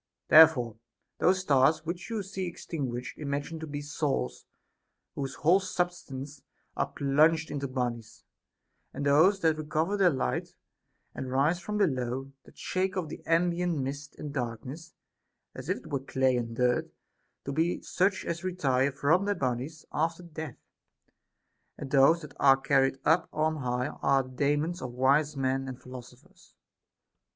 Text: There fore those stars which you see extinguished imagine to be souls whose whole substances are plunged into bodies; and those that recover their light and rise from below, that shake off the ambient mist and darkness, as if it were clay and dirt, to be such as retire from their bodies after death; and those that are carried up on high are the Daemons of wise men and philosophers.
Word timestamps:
There 0.29 0.47
fore 0.47 0.77
those 1.19 1.41
stars 1.41 1.85
which 1.85 2.09
you 2.09 2.23
see 2.23 2.47
extinguished 2.47 3.19
imagine 3.19 3.59
to 3.59 3.67
be 3.67 3.81
souls 3.83 4.47
whose 5.13 5.35
whole 5.35 5.59
substances 5.59 6.41
are 6.75 6.87
plunged 6.91 7.51
into 7.51 7.67
bodies; 7.67 8.23
and 8.95 9.05
those 9.05 9.41
that 9.41 9.57
recover 9.59 9.97
their 9.97 10.09
light 10.09 10.55
and 11.13 11.29
rise 11.31 11.59
from 11.59 11.77
below, 11.77 12.31
that 12.45 12.57
shake 12.57 12.97
off 12.97 13.09
the 13.09 13.21
ambient 13.27 13.77
mist 13.77 14.15
and 14.17 14.33
darkness, 14.33 14.95
as 15.53 15.69
if 15.69 15.77
it 15.77 15.91
were 15.91 15.99
clay 15.99 16.35
and 16.35 16.55
dirt, 16.55 16.89
to 17.45 17.51
be 17.51 17.79
such 17.83 18.25
as 18.25 18.43
retire 18.43 18.91
from 18.91 19.25
their 19.25 19.35
bodies 19.35 19.85
after 19.93 20.23
death; 20.23 20.57
and 21.77 21.91
those 21.91 22.23
that 22.23 22.33
are 22.39 22.57
carried 22.57 22.97
up 23.05 23.29
on 23.31 23.57
high 23.57 23.89
are 24.01 24.23
the 24.23 24.29
Daemons 24.29 24.81
of 24.81 24.93
wise 24.93 25.37
men 25.37 25.67
and 25.67 25.79
philosophers. 25.79 26.55